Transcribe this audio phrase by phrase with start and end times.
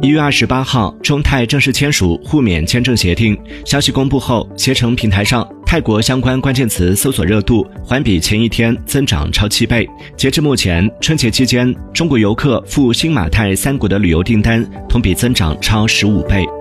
[0.00, 16.57] 一月二十八号中泰正式签署互免签证协定消息公布后携程平台上泰国相关关键词搜索热度环比前一天增长超七倍截至目前春节期间中国游客赴新马泰三国的旅游订单同比增长超十五倍。